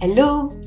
Hello, 0.00 0.43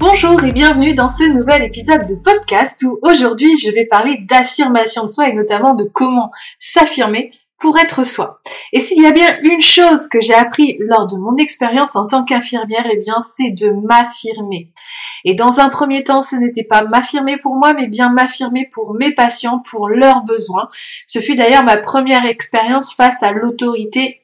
Bonjour 0.00 0.42
et 0.44 0.52
bienvenue 0.52 0.94
dans 0.94 1.10
ce 1.10 1.24
nouvel 1.24 1.62
épisode 1.62 2.06
de 2.08 2.14
podcast 2.14 2.82
où 2.84 2.98
aujourd'hui 3.02 3.58
je 3.58 3.70
vais 3.70 3.84
parler 3.84 4.16
d'affirmation 4.26 5.02
de 5.02 5.08
soi 5.08 5.28
et 5.28 5.34
notamment 5.34 5.74
de 5.74 5.84
comment 5.84 6.30
s'affirmer 6.58 7.32
pour 7.58 7.78
être 7.78 8.04
soi. 8.04 8.40
Et 8.72 8.80
s'il 8.80 9.02
y 9.02 9.06
a 9.06 9.12
bien 9.12 9.38
une 9.42 9.60
chose 9.60 10.08
que 10.08 10.22
j'ai 10.22 10.32
appris 10.32 10.78
lors 10.80 11.06
de 11.06 11.18
mon 11.18 11.36
expérience 11.36 11.96
en 11.96 12.06
tant 12.06 12.24
qu'infirmière, 12.24 12.86
eh 12.90 12.96
bien, 12.96 13.20
c'est 13.20 13.50
de 13.50 13.72
m'affirmer. 13.72 14.72
Et 15.26 15.34
dans 15.34 15.60
un 15.60 15.68
premier 15.68 16.02
temps, 16.02 16.22
ce 16.22 16.34
n'était 16.34 16.64
pas 16.64 16.82
m'affirmer 16.82 17.36
pour 17.36 17.56
moi, 17.56 17.74
mais 17.74 17.86
bien 17.86 18.10
m'affirmer 18.10 18.70
pour 18.72 18.94
mes 18.94 19.12
patients, 19.12 19.58
pour 19.58 19.90
leurs 19.90 20.24
besoins. 20.24 20.70
Ce 21.08 21.18
fut 21.18 21.36
d'ailleurs 21.36 21.64
ma 21.64 21.76
première 21.76 22.24
expérience 22.24 22.94
face 22.94 23.22
à 23.22 23.32
l'autorité 23.32 24.22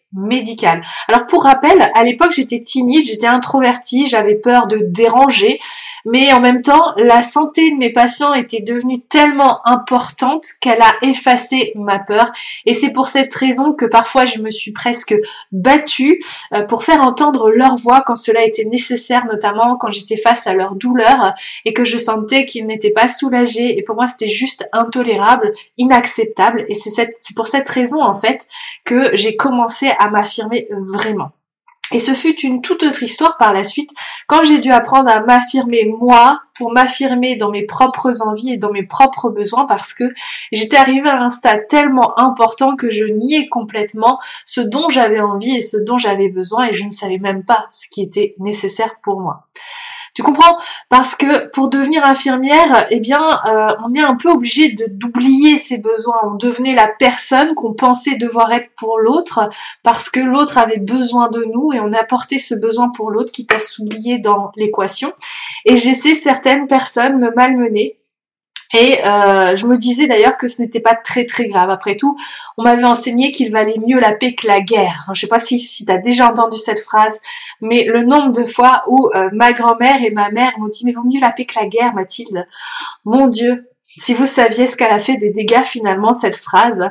Alors 1.09 1.27
pour 1.27 1.45
rappel, 1.45 1.91
à 1.95 2.03
l'époque 2.03 2.33
j'étais 2.33 2.61
timide, 2.61 3.05
j'étais 3.05 3.27
introvertie, 3.27 4.07
j'avais 4.07 4.35
peur 4.35 4.67
de 4.67 4.79
déranger, 4.79 5.59
mais 6.07 6.33
en 6.33 6.41
même 6.41 6.63
temps, 6.63 6.95
la 6.97 7.21
santé 7.21 7.73
de 7.73 7.77
mes 7.77 7.93
patients 7.93 8.33
était 8.33 8.63
devenue 8.63 9.03
tellement 9.03 9.61
importante 9.67 10.45
qu'elle 10.61 10.81
a 10.81 10.95
effacé 11.03 11.73
ma 11.75 11.99
peur. 11.99 12.31
Et 12.65 12.75
c'est 12.75 12.93
pour 12.93 13.09
cette 13.09 13.35
raison 13.35 13.73
que 13.73 13.85
parfois 13.85 14.25
je 14.25 14.39
me 14.39 14.51
suis 14.51 14.73
presque 14.73 15.17
battue 15.51 16.21
euh, 16.55 16.63
pour 16.63 16.85
faire 16.85 17.03
entendre 17.03 17.51
leur 17.51 17.75
voix 17.77 18.03
quand 18.07 18.15
cela 18.15 18.45
était 18.45 18.65
nécessaire, 18.65 19.27
notamment 19.27 19.77
quand 19.77 19.91
j'étais 19.91 20.17
face 20.17 20.47
à 20.47 20.55
leur 20.55 20.77
douleur 20.77 21.35
et 21.65 21.73
que 21.73 21.85
je 21.85 21.99
sentais 21.99 22.47
qu'ils 22.47 22.67
n'étaient 22.67 22.93
pas 22.93 23.09
soulagés. 23.09 23.77
Et 23.77 23.83
pour 23.83 23.97
moi, 23.97 24.07
c'était 24.07 24.29
juste 24.29 24.69
intolérable, 24.73 25.53
inacceptable. 25.77 26.65
Et 26.69 26.75
c'est 26.75 27.35
pour 27.35 27.49
cette 27.49 27.69
raison, 27.69 28.01
en 28.01 28.15
fait, 28.15 28.47
que 28.85 29.17
j'ai 29.17 29.37
commencé 29.37 29.91
à 29.99 30.09
m'affirmer 30.09 30.69
vraiment. 30.71 31.33
Et 31.93 31.99
ce 32.01 32.13
fut 32.13 32.35
une 32.41 32.63
toute 32.63 32.83
autre 32.83 33.03
histoire 33.03 33.37
par 33.37 33.53
la 33.53 33.63
suite, 33.63 33.91
quand 34.27 34.43
j'ai 34.43 34.59
dû 34.59 34.73
apprendre 34.73 35.09
à 35.09 35.21
m'affirmer 35.21 35.85
moi, 36.01 36.41
pour 36.55 36.73
m'affirmer 36.73 37.37
dans 37.37 37.51
mes 37.51 37.65
propres 37.65 38.23
envies 38.23 38.55
et 38.55 38.57
dans 38.57 38.73
mes 38.73 38.83
propres 38.83 39.31
besoins, 39.31 39.67
parce 39.67 39.95
que 39.95 40.05
j'étais 40.53 40.77
arrivée 40.77 41.09
à 41.09 41.21
un 41.21 41.31
stade 41.31 41.69
tellement 41.69 42.19
important 42.19 42.77
que 42.77 42.91
je 42.91 43.05
niais 43.05 43.49
complètement 43.49 44.19
ce 44.47 44.61
dont 44.61 44.89
j'avais 44.89 45.21
envie 45.21 45.57
et 45.57 45.63
ce 45.63 45.77
dont 45.77 45.99
j'avais 45.99 46.29
besoin, 46.29 46.69
et 46.69 46.73
je 46.73 46.85
ne 46.85 46.91
savais 46.91 47.19
même 47.19 47.45
pas 47.45 47.67
ce 47.71 47.89
qui 47.89 48.03
était 48.03 48.35
nécessaire 48.39 48.97
pour 49.03 49.21
moi. 49.21 49.47
Tu 50.17 50.23
comprends? 50.23 50.57
Parce 50.89 51.15
que 51.15 51.51
pour 51.51 51.69
devenir 51.69 52.03
infirmière, 52.03 52.87
eh 52.91 53.01
bien, 53.01 53.21
euh, 53.21 53.67
on 53.85 53.93
est 53.93 54.03
un 54.03 54.17
peu 54.17 54.31
obligé 54.31 54.75
d'oublier 54.89 55.59
ses 55.59 55.77
besoins. 55.77 56.17
On 56.25 56.37
devenait 56.37 56.75
la 56.75 56.89
personne 56.89 57.55
qu'on 57.55 57.75
pensait 57.75 58.17
devoir 58.17 58.51
être 58.55 58.71
pour 58.79 58.99
l'autre 58.99 59.51
parce 59.83 60.09
que 60.09 60.21
l'autre 60.21 60.57
avait 60.57 60.79
besoin 60.79 61.29
de 61.29 61.45
nous 61.45 61.75
et 61.75 61.81
on 61.81 61.93
apportait 61.93 62.39
ce 62.39 62.55
besoin 62.55 62.89
pour 62.97 63.11
l'autre 63.11 63.31
qui 63.31 63.47
t'a 63.47 63.59
s'oublier 63.59 64.19
dans 64.19 64.53
l'équation. 64.57 65.13
Et 65.67 65.77
j'essaie 65.77 66.15
certaines 66.15 66.67
personnes 66.67 67.19
me 67.19 67.31
malmener 67.37 67.99
et 68.75 69.05
euh, 69.05 69.55
je 69.55 69.67
me 69.67 69.79
disais 69.79 70.07
d'ailleurs 70.07 70.37
que 70.37 70.49
ce 70.49 70.63
n'était 70.63 70.81
pas 70.81 70.95
très 70.95 71.25
très 71.25 71.47
grave. 71.49 71.71
Après 71.71 71.97
tout, 71.97 72.17
on 72.57 72.63
m'avait 72.63 72.85
enseigné 72.85 73.31
qu'il 73.31 73.53
valait 73.53 73.79
mieux 73.87 74.01
la 74.01 74.13
paix 74.13 74.35
que 74.35 74.47
la 74.47 74.61
guerre. 74.61 75.05
Je 75.09 75.11
ne 75.13 75.15
sais 75.17 75.27
pas 75.29 75.39
si, 75.39 75.59
si 75.59 75.85
tu 75.85 75.93
as 75.93 75.99
déjà 75.99 76.29
entendu 76.29 76.59
cette 76.59 76.81
phrase, 76.81 77.21
mais 77.61 77.85
le 77.85 78.05
nombre 78.05 78.33
de 78.33 78.45
fois 78.45 78.85
où 78.89 79.11
euh, 79.15 79.29
ma 79.33 79.53
grand-mère 79.53 80.03
et 80.03 80.11
ma 80.11 80.31
mère 80.31 80.59
m'ont 80.59 80.69
dit 80.69 80.85
mais 80.85 80.93
vaut 80.93 81.05
mieux 81.05 81.21
la 81.21 81.33
paix 81.33 81.45
que 81.45 81.59
la 81.59 81.67
guerre, 81.67 81.95
Mathilde. 81.95 82.47
Mon 83.05 83.29
Dieu, 83.29 83.71
si 83.97 84.15
vous 84.15 84.27
saviez 84.27 84.67
ce 84.67 84.77
qu'elle 84.77 84.93
a 84.93 84.99
fait 84.99 85.17
des 85.17 85.31
dégâts 85.31 85.65
finalement 85.65 86.13
cette 86.13 86.37
phrase. 86.37 86.91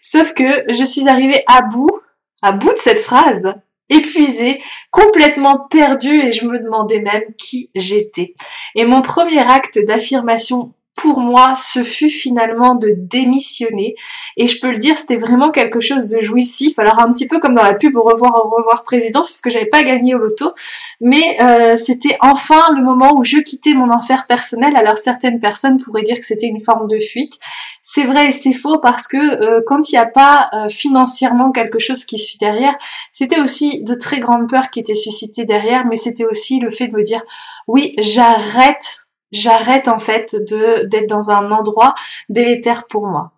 Sauf 0.00 0.34
que 0.34 0.64
je 0.72 0.84
suis 0.84 1.08
arrivée 1.08 1.44
à 1.46 1.62
bout, 1.62 2.00
à 2.42 2.52
bout 2.52 2.72
de 2.72 2.78
cette 2.78 2.98
phrase, 2.98 3.54
épuisée, 3.88 4.62
complètement 4.90 5.66
perdue 5.68 6.22
et 6.22 6.32
je 6.32 6.46
me 6.46 6.58
demandais 6.58 7.00
même 7.00 7.22
qui 7.36 7.70
j'étais. 7.74 8.34
Et 8.74 8.84
mon 8.84 9.02
premier 9.02 9.40
acte 9.40 9.78
d'affirmation 9.84 10.72
pour 11.00 11.20
moi, 11.20 11.54
ce 11.56 11.82
fut 11.82 12.10
finalement 12.10 12.74
de 12.74 12.92
démissionner. 12.94 13.94
Et 14.36 14.46
je 14.46 14.60
peux 14.60 14.70
le 14.70 14.76
dire, 14.76 14.96
c'était 14.96 15.16
vraiment 15.16 15.50
quelque 15.50 15.80
chose 15.80 16.10
de 16.10 16.20
jouissif. 16.20 16.78
Alors 16.78 17.00
un 17.00 17.10
petit 17.10 17.26
peu 17.26 17.38
comme 17.38 17.54
dans 17.54 17.62
la 17.62 17.72
pub 17.72 17.96
au 17.96 18.02
revoir, 18.02 18.44
au 18.44 18.50
revoir 18.50 18.84
président, 18.84 19.22
sauf 19.22 19.40
que 19.40 19.48
j'avais 19.48 19.66
pas 19.66 19.82
gagné 19.82 20.14
au 20.14 20.18
loto. 20.18 20.52
Mais 21.00 21.38
euh, 21.40 21.78
c'était 21.78 22.18
enfin 22.20 22.74
le 22.76 22.82
moment 22.82 23.16
où 23.16 23.24
je 23.24 23.38
quittais 23.38 23.72
mon 23.72 23.90
enfer 23.90 24.26
personnel. 24.26 24.76
Alors 24.76 24.98
certaines 24.98 25.40
personnes 25.40 25.78
pourraient 25.82 26.02
dire 26.02 26.18
que 26.18 26.26
c'était 26.26 26.48
une 26.48 26.60
forme 26.60 26.86
de 26.86 26.98
fuite. 26.98 27.38
C'est 27.82 28.04
vrai 28.04 28.28
et 28.28 28.32
c'est 28.32 28.52
faux 28.52 28.78
parce 28.78 29.08
que 29.08 29.16
euh, 29.16 29.62
quand 29.66 29.90
il 29.90 29.94
n'y 29.94 29.98
a 29.98 30.06
pas 30.06 30.50
euh, 30.52 30.68
financièrement 30.68 31.50
quelque 31.50 31.78
chose 31.78 32.04
qui 32.04 32.18
suit 32.18 32.36
derrière, 32.38 32.74
c'était 33.10 33.40
aussi 33.40 33.82
de 33.84 33.94
très 33.94 34.18
grandes 34.18 34.50
peurs 34.50 34.68
qui 34.68 34.80
étaient 34.80 34.94
suscitées 34.94 35.46
derrière, 35.46 35.86
mais 35.86 35.96
c'était 35.96 36.26
aussi 36.26 36.60
le 36.60 36.68
fait 36.68 36.88
de 36.88 36.96
me 36.96 37.02
dire 37.02 37.22
oui, 37.66 37.94
j'arrête 37.98 38.99
j'arrête 39.32 39.88
en 39.88 39.98
fait 39.98 40.34
de 40.34 40.86
d'être 40.86 41.08
dans 41.08 41.30
un 41.30 41.50
endroit 41.50 41.94
délétère 42.28 42.86
pour 42.86 43.06
moi. 43.06 43.32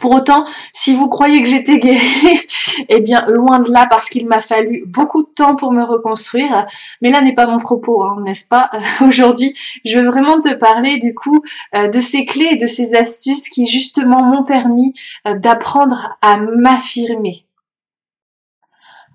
Pour 0.00 0.12
autant, 0.12 0.44
si 0.72 0.94
vous 0.94 1.08
croyez 1.08 1.42
que 1.42 1.48
j'étais 1.48 1.80
guérie, 1.80 2.40
eh 2.88 3.00
bien 3.00 3.26
loin 3.26 3.58
de 3.58 3.72
là 3.72 3.86
parce 3.90 4.08
qu'il 4.08 4.28
m'a 4.28 4.40
fallu 4.40 4.84
beaucoup 4.86 5.22
de 5.24 5.28
temps 5.34 5.56
pour 5.56 5.72
me 5.72 5.82
reconstruire. 5.82 6.66
Mais 7.02 7.10
là 7.10 7.20
n'est 7.20 7.34
pas 7.34 7.46
mon 7.46 7.58
propos, 7.58 8.04
hein, 8.04 8.22
n'est-ce 8.24 8.46
pas? 8.46 8.70
Aujourd'hui, 9.00 9.52
je 9.84 9.98
veux 9.98 10.06
vraiment 10.06 10.40
te 10.40 10.54
parler 10.54 10.98
du 10.98 11.12
coup 11.12 11.42
euh, 11.74 11.88
de 11.88 11.98
ces 11.98 12.24
clés 12.24 12.50
et 12.52 12.56
de 12.56 12.66
ces 12.66 12.94
astuces 12.94 13.48
qui 13.48 13.66
justement 13.66 14.22
m'ont 14.22 14.44
permis 14.44 14.94
euh, 15.26 15.34
d'apprendre 15.34 16.16
à 16.22 16.36
m'affirmer. 16.36 17.46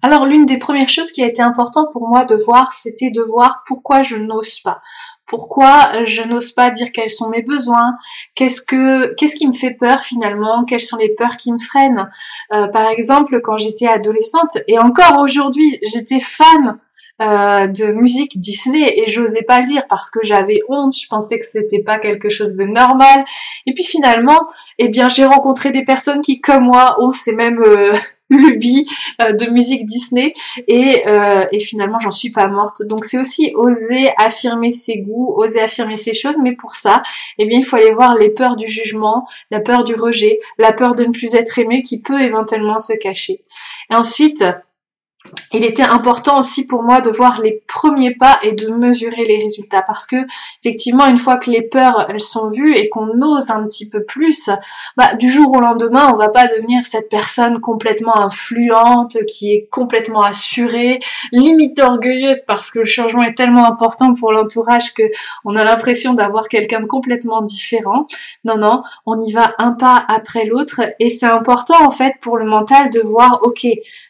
Alors 0.02 0.26
l'une 0.26 0.46
des 0.46 0.58
premières 0.58 0.90
choses 0.90 1.12
qui 1.12 1.24
a 1.24 1.28
été 1.28 1.42
importante 1.42 1.92
pour 1.92 2.08
moi 2.08 2.26
de 2.26 2.36
voir, 2.36 2.74
c'était 2.74 3.10
de 3.10 3.22
voir 3.22 3.64
pourquoi 3.68 4.04
je 4.04 4.18
n'ose 4.18 4.60
pas. 4.60 4.82
Pourquoi 5.26 5.90
euh, 5.96 6.04
je 6.06 6.22
n'ose 6.22 6.52
pas 6.52 6.70
dire 6.70 6.92
quels 6.94 7.10
sont 7.10 7.30
mes 7.30 7.42
besoins? 7.42 7.96
Qu'est-ce 8.36 8.62
que 8.62 9.14
qu'est-ce 9.16 9.36
qui 9.36 9.48
me 9.48 9.54
fait 9.54 9.72
peur 9.72 10.02
finalement? 10.02 10.64
Quelles 10.66 10.82
sont 10.82 10.98
les 10.98 11.10
peurs 11.10 11.38
qui 11.38 11.52
me 11.52 11.58
freinent? 11.58 12.10
Euh, 12.54 12.68
Par 12.68 12.90
exemple, 12.90 13.42
quand 13.42 13.58
j'étais 13.58 13.88
adolescente 13.88 14.58
et 14.68 14.78
encore 14.78 15.20
aujourd'hui, 15.20 15.80
j'étais 15.82 16.20
fan 16.20 16.78
euh, 17.22 17.68
de 17.68 17.94
musique 17.94 18.40
Disney 18.40 18.94
et 19.00 19.10
j'osais 19.10 19.44
pas 19.44 19.62
le 19.62 19.68
dire 19.68 19.88
parce 19.88 20.10
que 20.12 20.20
j'avais 20.22 20.60
honte, 20.68 20.94
je 20.96 21.08
pensais 21.08 21.40
que 21.40 21.46
c'était 21.46 21.82
pas 21.82 21.98
quelque 21.98 22.30
chose 22.30 22.56
de 22.56 22.66
normal. 22.66 23.26
Et 23.66 23.74
puis 23.74 23.86
finalement, 23.86 24.40
eh 24.78 24.90
bien, 24.90 25.08
j'ai 25.08 25.26
rencontré 25.26 25.72
des 25.72 25.86
personnes 25.86 26.22
qui, 26.22 26.42
comme 26.42 26.66
moi, 26.66 26.98
ont 27.00 27.12
ces 27.12 27.34
mêmes 27.34 27.64
lubie 28.30 28.88
euh, 29.22 29.34
de 29.34 29.50
musique 29.52 29.86
Disney 29.86 30.34
et, 30.68 31.08
euh, 31.08 31.46
et 31.52 31.60
finalement 31.60 32.00
j'en 32.00 32.12
suis 32.12 32.32
pas 32.32 32.48
morte. 32.48 32.82
Donc 32.84 33.06
c'est 33.06 33.20
aussi 33.20 33.52
oser 33.56 34.10
affirmer 34.18 34.72
ses 34.72 34.98
goûts, 34.98 35.34
oser 35.38 35.62
affirmer 35.62 35.98
ses 35.98 36.14
choses, 36.14 36.38
mais 36.42 36.54
pour 36.54 36.76
ça, 36.76 37.04
eh 37.38 37.46
bien 37.46 37.60
il 37.60 37.64
faut 37.64 37.76
aller 37.76 37.92
voir 37.92 38.16
les 38.16 38.30
peurs 38.30 38.56
du 38.56 38.68
jugement, 38.68 39.28
la 39.52 39.60
peur 39.60 39.84
du 39.84 39.96
rejet, 39.96 40.40
la 40.58 40.74
peur 40.74 40.96
de 40.96 41.06
ne 41.06 41.12
plus 41.12 41.36
être 41.36 41.60
aimé 41.60 41.82
qui 41.82 42.02
peut 42.02 42.22
éventuellement 42.22 42.80
se 42.80 42.94
cacher. 42.94 43.46
Et 43.92 43.96
ensuite, 43.96 44.44
il 45.54 45.64
était 45.64 45.84
important 45.84 46.40
aussi 46.40 46.68
pour 46.68 46.84
moi 46.84 47.02
de 47.02 47.10
voir 47.10 47.42
les 47.42 47.64
premiers 47.68 48.16
pas 48.16 48.40
et 48.44 48.54
de 48.54 48.70
mesurer 48.70 49.26
les 49.26 49.38
résultats. 49.38 49.82
Parce 49.82 50.06
que 50.06 50.18
effectivement 50.64 51.06
une 51.08 51.18
fois 51.18 51.38
que 51.38 51.50
les 51.50 51.62
peurs 51.62 52.08
elles 52.10 52.20
sont 52.20 52.48
vues 52.48 52.76
et 52.76 52.90
qu'on 52.90 53.22
ose 53.22 53.50
un 53.52 53.66
petit 53.66 53.90
peu 53.90 54.04
plus 54.04 54.50
bah 54.98 55.16
du 55.16 55.30
jour 55.30 55.52
au 55.56 55.60
lendemain 55.60 56.12
on 56.14 56.18
va 56.18 56.30
pas 56.30 56.48
devenir 56.48 56.86
cette 56.86 57.10
personne 57.10 57.60
complètement 57.60 58.18
influente 58.20 59.18
qui 59.28 59.52
est 59.52 59.68
complètement 59.70 60.22
assurée 60.22 61.00
limite 61.32 61.80
orgueilleuse 61.80 62.42
parce 62.48 62.72
que 62.72 62.80
le 62.80 62.86
changement 62.86 63.24
est 63.24 63.36
tellement 63.36 63.66
important 63.66 64.14
pour 64.14 64.32
l'entourage 64.32 64.94
que 64.94 65.04
on 65.44 65.56
a 65.56 65.64
l'impression 65.64 66.14
d'avoir 66.14 66.48
quelqu'un 66.48 66.82
de 66.82 66.86
complètement 66.86 67.42
différent. 67.42 68.08
Non 68.44 68.58
non 68.58 68.84
on 69.06 69.20
y 69.20 69.32
va 69.32 69.54
un 69.58 69.72
pas 69.72 70.04
après 70.08 70.46
l'autre. 70.46 70.82
Et 71.00 71.10
c'est 71.10 71.26
important 71.26 71.86
en 71.86 71.92
fait 71.92 72.14
pour 72.22 72.38
le 72.38 72.46
mental 72.46 72.90
de 72.90 73.00
voir 73.00 73.40
ok 73.44 73.68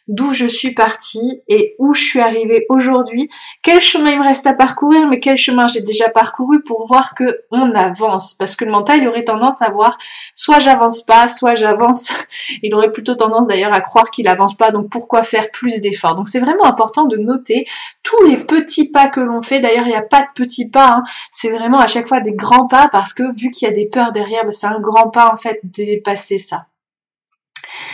d'où 0.08 0.34
je 0.34 0.46
suis 0.46 0.74
partie 0.74 1.35
et 1.48 1.76
où 1.80 1.94
je 1.94 2.04
suis 2.04 2.20
arrivée 2.20 2.66
aujourd'hui, 2.70 3.30
quel 3.64 3.82
chemin 3.82 4.12
il 4.12 4.20
me 4.20 4.24
reste 4.24 4.48
à 4.48 4.54
parcourir, 4.54 5.08
mais 5.08 5.20
quel 5.20 5.38
chemin 5.38 5.68
j'ai 5.68 5.82
déjà 5.82 6.10
parcouru 6.10 6.62
pour 6.64 6.86
voir 6.88 7.16
que 7.16 7.42
on 7.52 7.74
avance? 7.74 8.34
Parce 8.34 8.56
que 8.56 8.66
le 8.66 8.72
mental, 8.72 9.02
il 9.02 9.08
aurait 9.08 9.24
tendance 9.24 9.62
à 9.62 9.70
voir 9.70 9.98
soit 10.36 10.60
j'avance 10.60 11.02
pas, 11.04 11.28
soit 11.28 11.56
j'avance. 11.56 12.12
Il 12.64 12.74
aurait 12.74 12.92
plutôt 12.92 13.16
tendance 13.16 13.48
d'ailleurs 13.48 13.74
à 13.74 13.82
croire 13.82 14.12
qu'il 14.12 14.28
avance 14.28 14.56
pas, 14.56 14.72
donc 14.72 14.90
pourquoi 14.90 15.24
faire 15.24 15.50
plus 15.52 15.82
d'efforts? 15.82 16.16
Donc 16.16 16.28
c'est 16.28 16.40
vraiment 16.40 16.66
important 16.66 17.06
de 17.06 17.18
noter 17.18 17.66
tous 18.04 18.24
les 18.26 18.38
petits 18.38 18.92
pas 18.92 19.08
que 19.08 19.20
l'on 19.20 19.42
fait. 19.42 19.60
D'ailleurs, 19.60 19.86
il 19.86 19.90
n'y 19.90 19.96
a 19.96 20.02
pas 20.02 20.22
de 20.22 20.28
petits 20.36 20.70
pas, 20.70 20.98
hein. 20.98 21.04
c'est 21.32 21.50
vraiment 21.50 21.80
à 21.80 21.88
chaque 21.88 22.08
fois 22.08 22.20
des 22.20 22.34
grands 22.34 22.68
pas 22.68 22.88
parce 22.92 23.14
que 23.14 23.24
vu 23.36 23.50
qu'il 23.50 23.68
y 23.68 23.72
a 23.72 23.74
des 23.74 23.88
peurs 23.88 24.12
derrière, 24.12 24.44
ben, 24.44 24.52
c'est 24.52 24.68
un 24.68 24.80
grand 24.80 25.10
pas 25.10 25.32
en 25.32 25.38
fait 25.38 25.60
de 25.64 25.84
dépasser 25.84 26.38
ça. 26.38 26.68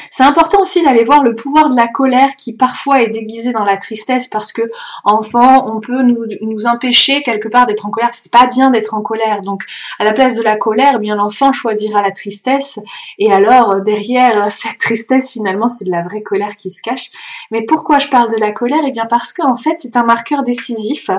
C'est 0.09 0.23
important 0.23 0.61
aussi 0.61 0.83
d'aller 0.83 1.03
voir 1.03 1.23
le 1.23 1.35
pouvoir 1.35 1.69
de 1.69 1.75
la 1.75 1.87
colère 1.87 2.35
qui 2.37 2.53
parfois 2.53 3.01
est 3.01 3.07
déguisé 3.07 3.51
dans 3.53 3.63
la 3.63 3.77
tristesse 3.77 4.27
parce 4.27 4.51
que 4.51 4.63
enfant, 5.03 5.73
on 5.73 5.79
peut 5.79 6.01
nous, 6.03 6.25
nous 6.41 6.65
empêcher 6.65 7.23
quelque 7.23 7.47
part 7.47 7.65
d'être 7.65 7.85
en 7.85 7.89
colère. 7.89 8.09
C'est 8.13 8.31
pas 8.31 8.47
bien 8.47 8.71
d'être 8.71 8.93
en 8.93 9.01
colère. 9.01 9.41
Donc, 9.41 9.63
à 9.99 10.03
la 10.03 10.13
place 10.13 10.35
de 10.35 10.41
la 10.41 10.55
colère, 10.55 10.93
eh 10.95 10.99
bien 10.99 11.15
l'enfant 11.15 11.51
choisira 11.51 12.01
la 12.01 12.11
tristesse. 12.11 12.79
Et 13.19 13.31
alors, 13.31 13.71
euh, 13.71 13.79
derrière 13.79 14.51
cette 14.51 14.77
tristesse, 14.77 15.31
finalement, 15.31 15.67
c'est 15.67 15.85
de 15.85 15.91
la 15.91 16.01
vraie 16.01 16.23
colère 16.23 16.55
qui 16.55 16.69
se 16.69 16.81
cache. 16.81 17.09
Mais 17.51 17.63
pourquoi 17.63 17.99
je 17.99 18.07
parle 18.07 18.31
de 18.31 18.37
la 18.37 18.51
colère? 18.51 18.81
Eh 18.85 18.91
bien 18.91 19.05
parce 19.09 19.33
qu'en 19.33 19.55
fait, 19.55 19.75
c'est 19.77 19.95
un 19.95 20.03
marqueur 20.03 20.43
décisif 20.43 21.09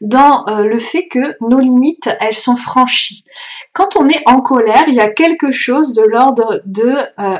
dans 0.00 0.46
euh, 0.48 0.64
le 0.64 0.78
fait 0.78 1.06
que 1.06 1.36
nos 1.40 1.58
limites, 1.58 2.10
elles 2.20 2.34
sont 2.34 2.56
franchies. 2.56 3.24
Quand 3.72 3.96
on 3.96 4.08
est 4.08 4.22
en 4.26 4.40
colère, 4.40 4.84
il 4.88 4.94
y 4.94 5.00
a 5.00 5.08
quelque 5.08 5.52
chose 5.52 5.94
de 5.94 6.02
l'ordre 6.02 6.62
de 6.64 6.96
euh, 7.18 7.38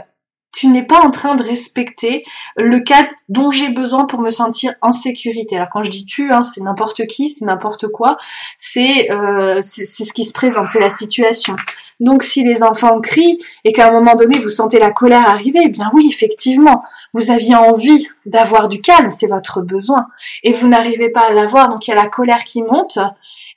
tu 0.54 0.68
n'es 0.68 0.84
pas 0.84 1.00
en 1.00 1.10
train 1.10 1.34
de 1.34 1.42
respecter 1.42 2.22
le 2.56 2.80
cadre 2.80 3.10
dont 3.28 3.50
j'ai 3.50 3.70
besoin 3.70 4.06
pour 4.06 4.20
me 4.20 4.30
sentir 4.30 4.72
en 4.82 4.92
sécurité. 4.92 5.56
Alors 5.56 5.68
quand 5.70 5.82
je 5.82 5.90
dis 5.90 6.06
tu, 6.06 6.32
hein, 6.32 6.42
c'est 6.42 6.62
n'importe 6.62 7.06
qui, 7.06 7.28
c'est 7.28 7.44
n'importe 7.44 7.88
quoi, 7.88 8.16
c'est 8.56 9.10
euh, 9.10 9.58
c'est 9.60 9.84
ce 9.84 10.12
qui 10.12 10.24
se 10.24 10.32
présente, 10.32 10.68
c'est 10.68 10.80
la 10.80 10.90
situation. 10.90 11.56
Donc 12.00 12.22
si 12.22 12.44
les 12.44 12.62
enfants 12.62 13.00
crient 13.00 13.38
et 13.64 13.72
qu'à 13.72 13.88
un 13.88 13.92
moment 13.92 14.14
donné 14.14 14.38
vous 14.38 14.48
sentez 14.48 14.78
la 14.78 14.90
colère 14.90 15.28
arriver, 15.28 15.60
eh 15.64 15.68
bien 15.68 15.90
oui, 15.92 16.06
effectivement, 16.08 16.82
vous 17.12 17.30
aviez 17.30 17.56
envie 17.56 18.06
d'avoir 18.26 18.68
du 18.68 18.80
calme, 18.80 19.10
c'est 19.10 19.26
votre 19.26 19.60
besoin, 19.60 20.06
et 20.44 20.52
vous 20.52 20.68
n'arrivez 20.68 21.10
pas 21.10 21.28
à 21.28 21.32
l'avoir, 21.32 21.68
donc 21.68 21.86
il 21.86 21.90
y 21.90 21.94
a 21.94 21.96
la 21.96 22.08
colère 22.08 22.44
qui 22.44 22.62
monte. 22.62 22.98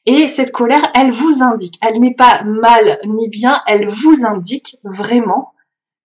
Et 0.06 0.30
cette 0.30 0.54
colère, 0.54 0.90
elle 0.96 1.12
vous 1.12 1.44
indique, 1.44 1.76
elle 1.82 2.00
n'est 2.00 2.14
pas 2.14 2.42
mal 2.44 3.00
ni 3.06 3.28
bien, 3.28 3.62
elle 3.68 3.86
vous 3.86 4.26
indique 4.26 4.78
vraiment 4.84 5.52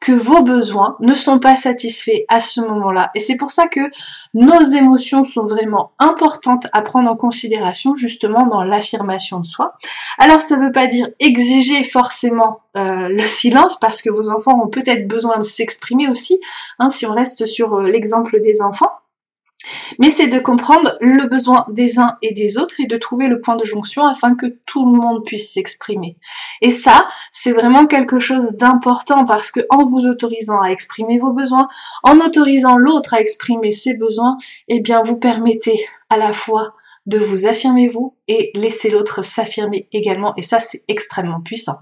que 0.02 0.10
vos 0.10 0.42
besoins 0.42 0.96
ne 0.98 1.14
sont 1.14 1.38
pas 1.38 1.54
satisfaits 1.54 2.24
à 2.28 2.40
ce 2.40 2.60
moment-là. 2.60 3.12
Et 3.14 3.20
c'est 3.20 3.36
pour 3.36 3.52
ça 3.52 3.68
que 3.68 3.80
nos 4.34 4.60
émotions 4.60 5.22
sont 5.22 5.44
vraiment 5.44 5.92
importantes 6.00 6.66
à 6.72 6.82
prendre 6.82 7.08
en 7.08 7.14
considération 7.14 7.94
justement 7.94 8.46
dans 8.46 8.64
l'affirmation 8.64 9.38
de 9.38 9.46
soi. 9.46 9.74
Alors 10.18 10.42
ça 10.42 10.56
ne 10.56 10.66
veut 10.66 10.72
pas 10.72 10.88
dire 10.88 11.08
exiger 11.20 11.84
forcément 11.84 12.62
euh, 12.76 13.08
le 13.10 13.26
silence 13.28 13.78
parce 13.78 14.02
que 14.02 14.10
vos 14.10 14.30
enfants 14.30 14.60
ont 14.60 14.68
peut-être 14.68 15.06
besoin 15.06 15.38
de 15.38 15.44
s'exprimer 15.44 16.08
aussi, 16.08 16.40
hein, 16.80 16.88
si 16.88 17.06
on 17.06 17.14
reste 17.14 17.46
sur 17.46 17.74
euh, 17.74 17.84
l'exemple 17.84 18.40
des 18.40 18.60
enfants. 18.60 18.90
Mais 19.98 20.10
c'est 20.10 20.28
de 20.28 20.38
comprendre 20.38 20.96
le 21.00 21.26
besoin 21.28 21.66
des 21.70 21.98
uns 21.98 22.16
et 22.22 22.32
des 22.32 22.58
autres 22.58 22.76
et 22.80 22.86
de 22.86 22.96
trouver 22.96 23.28
le 23.28 23.40
point 23.40 23.56
de 23.56 23.64
jonction 23.64 24.06
afin 24.06 24.34
que 24.34 24.46
tout 24.66 24.84
le 24.84 24.98
monde 24.98 25.24
puisse 25.24 25.52
s'exprimer. 25.52 26.16
Et 26.60 26.70
ça, 26.70 27.06
c'est 27.30 27.52
vraiment 27.52 27.86
quelque 27.86 28.18
chose 28.18 28.56
d'important 28.56 29.24
parce 29.24 29.50
que 29.50 29.60
en 29.70 29.82
vous 29.84 30.06
autorisant 30.06 30.60
à 30.60 30.68
exprimer 30.68 31.18
vos 31.18 31.32
besoins, 31.32 31.68
en 32.02 32.18
autorisant 32.20 32.76
l'autre 32.76 33.14
à 33.14 33.20
exprimer 33.20 33.70
ses 33.70 33.96
besoins, 33.96 34.36
eh 34.68 34.80
bien 34.80 35.02
vous 35.02 35.18
permettez 35.18 35.78
à 36.10 36.16
la 36.16 36.32
fois 36.32 36.74
de 37.06 37.18
vous 37.18 37.46
affirmer 37.46 37.88
vous 37.88 38.16
et 38.28 38.52
laisser 38.54 38.90
l'autre 38.90 39.22
s'affirmer 39.22 39.88
également. 39.92 40.34
Et 40.36 40.42
ça, 40.42 40.60
c'est 40.60 40.82
extrêmement 40.88 41.40
puissant. 41.40 41.78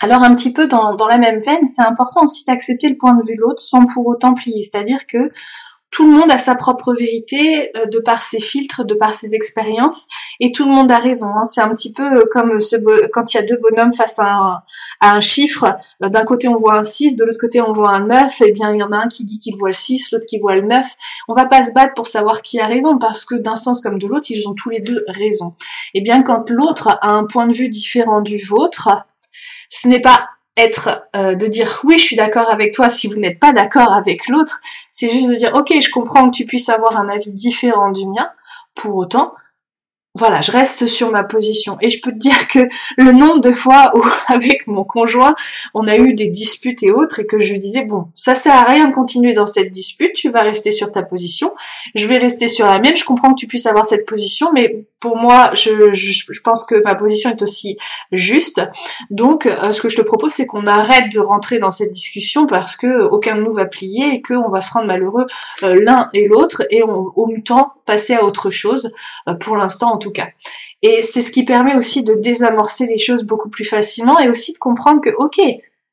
Alors 0.00 0.22
un 0.22 0.34
petit 0.34 0.52
peu 0.52 0.66
dans, 0.66 0.94
dans 0.94 1.06
la 1.06 1.18
même 1.18 1.40
veine, 1.40 1.66
c'est 1.66 1.82
important 1.82 2.22
aussi 2.22 2.44
d'accepter 2.46 2.88
le 2.88 2.96
point 2.96 3.14
de 3.14 3.24
vue 3.24 3.36
de 3.36 3.40
l'autre 3.40 3.60
sans 3.60 3.84
pour 3.84 4.06
autant 4.06 4.34
plier. 4.34 4.62
C'est-à-dire 4.62 5.06
que 5.06 5.30
tout 5.94 6.10
le 6.10 6.12
monde 6.12 6.30
a 6.32 6.38
sa 6.38 6.56
propre 6.56 6.92
vérité 6.92 7.70
euh, 7.76 7.86
de 7.86 8.00
par 8.00 8.24
ses 8.24 8.40
filtres, 8.40 8.84
de 8.84 8.94
par 8.94 9.14
ses 9.14 9.36
expériences, 9.36 10.08
et 10.40 10.50
tout 10.50 10.68
le 10.68 10.74
monde 10.74 10.90
a 10.90 10.98
raison. 10.98 11.28
Hein. 11.28 11.44
C'est 11.44 11.60
un 11.60 11.68
petit 11.68 11.92
peu 11.92 12.02
euh, 12.02 12.24
comme 12.32 12.58
ce 12.58 12.74
quand 13.12 13.32
il 13.32 13.36
y 13.36 13.40
a 13.40 13.44
deux 13.44 13.58
bonhommes 13.58 13.92
face 13.92 14.18
à 14.18 14.64
un, 15.00 15.20
chiffre. 15.20 15.76
Euh, 16.02 16.08
d'un 16.08 16.24
côté 16.24 16.48
on 16.48 16.56
voit 16.56 16.76
un 16.76 16.82
6, 16.82 17.16
de 17.16 17.24
l'autre 17.24 17.38
côté 17.38 17.60
on 17.60 17.72
voit 17.72 17.90
un 17.90 18.06
9, 18.06 18.40
et 18.40 18.46
eh 18.48 18.52
bien 18.52 18.72
il 18.74 18.80
y 18.80 18.82
en 18.82 18.90
a 18.90 18.96
un 18.96 19.06
qui 19.06 19.24
dit 19.24 19.38
qu'il 19.38 19.54
voit 19.56 19.68
le 19.68 19.74
6, 19.74 20.10
l'autre 20.10 20.26
qui 20.26 20.40
voit 20.40 20.56
le 20.56 20.62
9. 20.62 20.84
On 21.28 21.34
va 21.34 21.46
pas 21.46 21.62
se 21.62 21.72
battre 21.72 21.94
pour 21.94 22.08
savoir 22.08 22.42
qui 22.42 22.58
a 22.58 22.66
raison, 22.66 22.98
parce 22.98 23.24
que 23.24 23.36
d'un 23.36 23.56
sens 23.56 23.80
comme 23.80 24.00
de 24.00 24.08
l'autre, 24.08 24.26
ils 24.30 24.48
ont 24.48 24.54
tous 24.54 24.70
les 24.70 24.80
deux 24.80 25.04
raison. 25.06 25.54
Et 25.94 25.98
eh 25.98 26.00
bien 26.00 26.22
quand 26.22 26.50
l'autre 26.50 26.98
a 27.02 27.10
un 27.10 27.24
point 27.24 27.46
de 27.46 27.54
vue 27.54 27.68
différent 27.68 28.20
du 28.20 28.38
vôtre, 28.38 28.88
ce 29.68 29.86
n'est 29.86 30.00
pas 30.00 30.28
être 30.56 31.06
euh, 31.16 31.34
de 31.34 31.46
dire 31.46 31.80
oui 31.84 31.98
je 31.98 32.04
suis 32.04 32.16
d'accord 32.16 32.48
avec 32.48 32.72
toi 32.72 32.88
si 32.88 33.08
vous 33.08 33.18
n'êtes 33.18 33.38
pas 33.38 33.52
d'accord 33.52 33.92
avec 33.92 34.28
l'autre. 34.28 34.60
C'est 34.90 35.08
juste 35.08 35.28
de 35.28 35.34
dire 35.36 35.52
ok 35.54 35.72
je 35.80 35.90
comprends 35.90 36.30
que 36.30 36.36
tu 36.36 36.44
puisses 36.44 36.68
avoir 36.68 36.98
un 36.98 37.08
avis 37.08 37.32
différent 37.32 37.90
du 37.90 38.06
mien. 38.06 38.30
Pour 38.74 38.96
autant 38.96 39.34
voilà, 40.16 40.40
je 40.42 40.52
reste 40.52 40.86
sur 40.86 41.10
ma 41.10 41.24
position. 41.24 41.76
Et 41.80 41.90
je 41.90 42.00
peux 42.00 42.12
te 42.12 42.18
dire 42.18 42.46
que 42.46 42.60
le 42.96 43.10
nombre 43.10 43.40
de 43.40 43.50
fois 43.50 43.90
où, 43.96 44.02
avec 44.32 44.68
mon 44.68 44.84
conjoint, 44.84 45.34
on 45.74 45.82
a 45.86 45.96
eu 45.96 46.14
des 46.14 46.28
disputes 46.28 46.84
et 46.84 46.92
autres, 46.92 47.20
et 47.20 47.26
que 47.26 47.40
je 47.40 47.54
disais, 47.56 47.82
bon, 47.82 48.06
ça 48.14 48.36
sert 48.36 48.54
à 48.54 48.62
rien 48.62 48.88
de 48.88 48.94
continuer 48.94 49.32
dans 49.32 49.46
cette 49.46 49.72
dispute, 49.72 50.12
tu 50.14 50.30
vas 50.30 50.42
rester 50.42 50.70
sur 50.70 50.92
ta 50.92 51.02
position, 51.02 51.52
je 51.96 52.06
vais 52.06 52.18
rester 52.18 52.46
sur 52.46 52.66
la 52.66 52.78
mienne, 52.78 52.94
je 52.94 53.04
comprends 53.04 53.30
que 53.30 53.40
tu 53.40 53.48
puisses 53.48 53.66
avoir 53.66 53.86
cette 53.86 54.06
position, 54.06 54.50
mais 54.54 54.86
pour 55.04 55.18
moi, 55.18 55.50
je, 55.52 55.92
je, 55.92 56.40
pense 56.42 56.64
que 56.64 56.82
ma 56.82 56.94
position 56.94 57.28
est 57.28 57.42
aussi 57.42 57.76
juste. 58.10 58.62
Donc, 59.10 59.44
euh, 59.44 59.70
ce 59.72 59.82
que 59.82 59.90
je 59.90 59.98
te 59.98 60.00
propose, 60.00 60.32
c'est 60.32 60.46
qu'on 60.46 60.66
arrête 60.66 61.12
de 61.12 61.20
rentrer 61.20 61.58
dans 61.58 61.68
cette 61.68 61.90
discussion 61.90 62.46
parce 62.46 62.74
que 62.74 63.02
aucun 63.10 63.36
de 63.36 63.42
nous 63.42 63.52
va 63.52 63.66
plier 63.66 64.14
et 64.14 64.22
qu'on 64.22 64.48
va 64.48 64.62
se 64.62 64.72
rendre 64.72 64.86
malheureux 64.86 65.26
euh, 65.62 65.74
l'un 65.78 66.08
et 66.14 66.26
l'autre, 66.26 66.62
et 66.70 66.82
on, 66.82 67.02
au 67.16 67.28
temps 67.44 67.74
passer 67.84 68.14
à 68.14 68.24
autre 68.24 68.48
chose, 68.48 68.94
euh, 69.28 69.34
pour 69.34 69.58
l'instant, 69.58 69.98
tout 69.98 70.10
cas. 70.10 70.28
Et 70.80 71.02
c'est 71.02 71.20
ce 71.20 71.30
qui 71.30 71.44
permet 71.44 71.76
aussi 71.76 72.02
de 72.02 72.14
désamorcer 72.14 72.86
les 72.86 72.96
choses 72.96 73.24
beaucoup 73.24 73.50
plus 73.50 73.66
facilement 73.66 74.18
et 74.18 74.30
aussi 74.30 74.54
de 74.54 74.58
comprendre 74.58 75.02
que, 75.02 75.10
ok, 75.18 75.38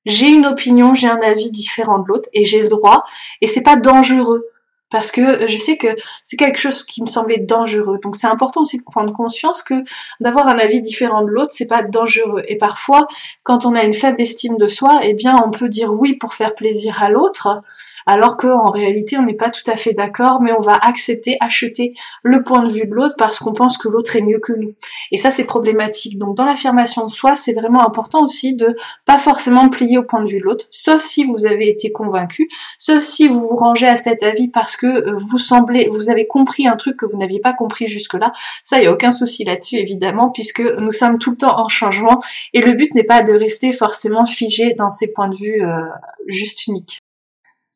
j'ai 0.05 0.27
une 0.27 0.45
opinion, 0.45 0.95
j'ai 0.95 1.09
un 1.09 1.19
avis 1.19 1.51
différent 1.51 1.99
de 1.99 2.07
l'autre 2.07 2.29
et 2.31 2.45
j'ai 2.45 2.61
le 2.61 2.69
droit 2.69 3.03
et 3.41 3.47
c'est 3.47 3.61
pas 3.61 3.75
dangereux 3.75 4.45
parce 4.91 5.11
que 5.11 5.47
je 5.47 5.57
sais 5.57 5.77
que 5.77 5.87
c'est 6.23 6.37
quelque 6.37 6.59
chose 6.59 6.83
qui 6.83 7.01
me 7.01 7.07
semblait 7.07 7.39
dangereux. 7.39 7.97
Donc 8.03 8.15
c'est 8.15 8.27
important 8.27 8.61
aussi 8.61 8.77
de 8.77 8.83
prendre 8.83 9.11
conscience 9.13 9.63
que 9.63 9.83
d'avoir 10.19 10.47
un 10.47 10.59
avis 10.59 10.81
différent 10.81 11.23
de 11.23 11.29
l'autre, 11.29 11.51
c'est 11.53 11.67
pas 11.67 11.81
dangereux. 11.81 12.43
Et 12.47 12.57
parfois, 12.57 13.07
quand 13.43 13.65
on 13.65 13.73
a 13.75 13.83
une 13.83 13.93
faible 13.93 14.21
estime 14.21 14.57
de 14.57 14.67
soi, 14.67 14.99
eh 15.03 15.13
bien 15.13 15.35
on 15.43 15.49
peut 15.49 15.69
dire 15.69 15.93
oui 15.93 16.15
pour 16.15 16.33
faire 16.33 16.53
plaisir 16.53 17.01
à 17.01 17.09
l'autre, 17.09 17.61
alors 18.05 18.37
qu'en 18.37 18.69
réalité 18.71 19.17
on 19.17 19.23
n'est 19.23 19.33
pas 19.33 19.51
tout 19.51 19.69
à 19.69 19.75
fait 19.75 19.93
d'accord, 19.93 20.41
mais 20.41 20.51
on 20.51 20.59
va 20.59 20.75
accepter, 20.75 21.37
acheter 21.39 21.93
le 22.23 22.43
point 22.43 22.63
de 22.63 22.71
vue 22.71 22.87
de 22.87 22.93
l'autre 22.93 23.15
parce 23.17 23.39
qu'on 23.39 23.53
pense 23.53 23.77
que 23.77 23.87
l'autre 23.87 24.15
est 24.15 24.21
mieux 24.21 24.39
que 24.39 24.53
nous. 24.53 24.73
Et 25.11 25.17
ça 25.17 25.31
c'est 25.31 25.43
problématique. 25.43 26.17
Donc 26.17 26.35
dans 26.35 26.45
l'affirmation 26.45 27.05
de 27.05 27.11
soi, 27.11 27.35
c'est 27.35 27.53
vraiment 27.53 27.85
important 27.85 28.23
aussi 28.23 28.55
de 28.55 28.75
pas 29.05 29.17
forcément 29.17 29.69
plier 29.69 29.97
au 29.97 30.03
point 30.03 30.23
de 30.23 30.29
vue 30.29 30.39
de 30.39 30.43
l'autre, 30.43 30.65
sauf 30.69 31.01
si 31.01 31.23
vous 31.23 31.45
avez 31.45 31.69
été 31.69 31.91
convaincu, 31.91 32.49
sauf 32.77 33.01
si 33.01 33.27
vous 33.27 33.41
vous 33.41 33.55
rangez 33.55 33.87
à 33.87 33.95
cet 33.95 34.23
avis 34.23 34.47
parce 34.47 34.77
que 34.77 34.87
euh, 34.87 35.15
vous 35.15 35.37
semblez, 35.37 35.87
vous 35.91 36.09
avez 36.09 36.27
compris 36.27 36.67
un 36.67 36.75
truc 36.75 36.97
que 36.97 37.05
vous 37.05 37.17
n'aviez 37.17 37.39
pas 37.39 37.53
compris 37.53 37.87
jusque-là. 37.87 38.31
Ça, 38.63 38.79
il 38.79 38.85
y 38.85 38.87
a 38.87 38.91
aucun 38.91 39.11
souci 39.11 39.43
là-dessus 39.43 39.77
évidemment, 39.77 40.29
puisque 40.29 40.61
nous 40.61 40.91
sommes 40.91 41.17
tout 41.17 41.31
le 41.31 41.37
temps 41.37 41.59
en 41.59 41.69
changement 41.69 42.21
et 42.53 42.61
le 42.61 42.73
but 42.73 42.93
n'est 42.95 43.03
pas 43.03 43.21
de 43.21 43.33
rester 43.33 43.73
forcément 43.73 44.25
figé 44.25 44.73
dans 44.73 44.89
ces 44.89 45.11
points 45.11 45.29
de 45.29 45.35
vue 45.35 45.63
euh, 45.63 45.81
juste 46.27 46.67
uniques. 46.67 46.99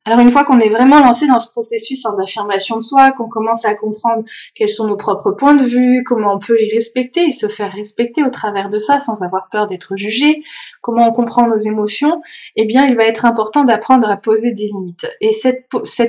Alors 0.07 0.19
une 0.19 0.29
fois 0.29 0.43
qu'on 0.43 0.59
est 0.59 0.69
vraiment 0.69 0.99
lancé 0.99 1.25
dans 1.25 1.39
ce 1.39 1.51
processus 1.51 2.05
hein, 2.05 2.15
d'affirmation 2.15 2.75
de 2.77 2.83
soi, 2.83 3.11
qu'on 3.11 3.27
commence 3.27 3.65
à 3.65 3.73
comprendre 3.73 4.23
quels 4.53 4.69
sont 4.69 4.85
nos 4.85 4.97
propres 4.97 5.31
points 5.31 5.55
de 5.55 5.63
vue, 5.63 6.03
comment 6.03 6.35
on 6.35 6.37
peut 6.37 6.55
les 6.55 6.69
respecter 6.71 7.23
et 7.23 7.31
se 7.31 7.47
faire 7.47 7.71
respecter 7.71 8.23
au 8.23 8.29
travers 8.29 8.69
de 8.69 8.77
ça 8.77 8.99
sans 8.99 9.23
avoir 9.23 9.49
peur 9.49 9.65
d'être 9.65 9.95
jugé, 9.95 10.43
comment 10.81 11.07
on 11.09 11.11
comprend 11.11 11.47
nos 11.47 11.57
émotions, 11.57 12.21
eh 12.55 12.65
bien 12.65 12.85
il 12.85 12.95
va 12.95 13.05
être 13.05 13.25
important 13.25 13.63
d'apprendre 13.63 14.07
à 14.07 14.15
poser 14.15 14.51
des 14.53 14.67
limites. 14.67 15.07
Et 15.21 15.31
cette, 15.31 15.65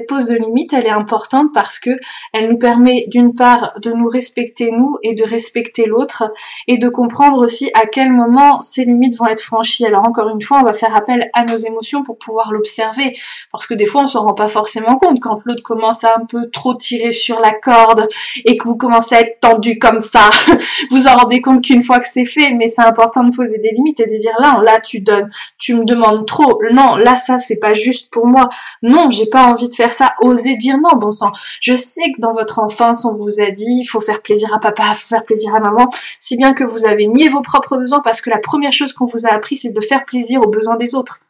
pose 0.07 0.27
de 0.27 0.37
limite, 0.37 0.75
elle 0.75 0.85
est 0.85 0.91
importante 0.91 1.55
parce 1.55 1.79
que 1.79 1.99
elle 2.35 2.51
nous 2.51 2.59
permet 2.59 3.07
d'une 3.09 3.33
part 3.33 3.81
de 3.81 3.93
nous 3.93 4.09
respecter 4.09 4.73
nous 4.73 4.99
et 5.03 5.15
de 5.15 5.25
respecter 5.25 5.87
l'autre 5.87 6.31
et 6.69 6.77
de 6.77 6.91
comprendre 6.91 7.39
aussi 7.39 7.71
à 7.73 7.87
quel 7.87 8.13
moment 8.13 8.61
ces 8.61 8.85
limites 8.85 9.17
vont 9.17 9.27
être 9.27 9.41
franchies. 9.41 9.87
Alors 9.87 10.07
encore 10.07 10.29
une 10.29 10.43
fois, 10.43 10.61
on 10.61 10.65
va 10.65 10.75
faire 10.75 10.95
appel 10.95 11.31
à 11.33 11.45
nos 11.45 11.57
émotions 11.57 12.03
pour 12.03 12.19
pouvoir 12.19 12.53
l'observer 12.53 13.15
parce 13.51 13.67
que 13.67 13.73
des 13.73 13.86
fois 13.87 14.03
on 14.03 14.07
s'en 14.07 14.25
rend 14.25 14.35
pas 14.35 14.49
forcément 14.49 14.99
compte 14.99 15.21
quand 15.21 15.39
l'autre 15.45 15.63
commence 15.63 16.05
à 16.05 16.15
un 16.17 16.25
peu 16.27 16.51
trop 16.51 16.75
tirer 16.75 17.13
sur 17.13 17.41
la 17.41 17.53
corde 17.53 18.09
et 18.45 18.57
que 18.57 18.69
vous 18.69 18.77
commencez 18.77 19.15
à 19.15 19.21
être 19.21 19.41
tendu 19.41 19.79
comme 19.79 20.01
ça. 20.01 20.31
vous 20.91 21.07
en 21.07 21.17
rendez 21.17 21.41
compte 21.41 21.63
qu'une 21.63 21.83
fois 21.83 22.01
que 22.01 22.07
c'est 22.07 22.25
fait, 22.25 22.51
mais 22.51 22.69
c'est 22.69 22.83
important 22.83 23.25
de 23.25 23.35
poser 23.35 23.59
des 23.59 23.71
limites 23.71 24.01
et 24.01 24.07
de 24.07 24.17
dire 24.17 24.35
là, 24.39 24.61
là 24.65 24.81
tu 24.81 25.01
donnes, 25.01 25.29
tu 25.59 25.75
me 25.75 25.85
demandes 25.85 26.27
trop. 26.27 26.61
Non, 26.73 26.97
là 26.97 27.17
ça 27.17 27.39
c'est 27.39 27.59
pas 27.59 27.73
juste 27.73 28.13
pour 28.13 28.27
moi. 28.27 28.49
Non, 28.83 29.11
j'ai 29.11 29.27
pas 29.27 29.47
envie 29.47 29.69
de 29.69 29.75
faire 29.75 29.93
ça. 29.93 30.15
Osez 30.21 30.57
dire 30.57 30.79
non, 30.79 30.99
bon 30.99 31.11
sang. 31.11 31.33
Je 31.61 31.75
sais 31.75 32.13
que 32.15 32.21
dans 32.21 32.33
votre 32.33 32.59
enfance 32.59 33.05
on 33.05 33.13
vous 33.13 33.41
a 33.41 33.51
dit 33.51 33.81
il 33.81 33.85
faut 33.85 34.01
faire 34.01 34.23
plaisir 34.23 34.53
à 34.55 34.59
papa, 34.59 34.95
faut 34.95 35.09
faire 35.09 35.25
plaisir 35.25 35.55
à 35.55 35.61
maman, 35.61 35.89
si 36.21 36.37
bien 36.37 36.55
que 36.55 36.65
vous 36.65 36.87
avez 36.87 37.07
nié 37.07 37.29
vos 37.29 37.43
propres 37.43 37.77
besoins 37.77 38.01
parce 38.01 38.21
que 38.21 38.31
la 38.31 38.39
première 38.39 38.73
chose 38.73 38.93
qu'on 38.93 39.07
vous 39.07 39.27
a 39.27 39.33
appris 39.33 39.57
c'est 39.57 39.73
de 39.73 39.81
faire 39.81 40.05
plaisir 40.05 40.41
aux 40.43 40.49
besoins 40.49 40.77
des 40.77 40.95
autres. 40.95 41.26